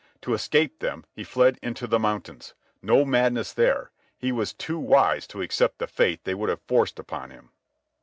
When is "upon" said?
6.97-7.29